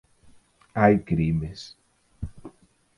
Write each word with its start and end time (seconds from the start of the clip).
Hai 0.79 0.95
crimes. 1.09 1.61